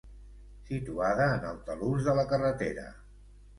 Situada 0.69 1.27
en 1.35 1.45
el 1.51 1.61
talús 1.69 2.09
de 2.09 2.19
la 2.23 2.25
carretera. 2.35 2.89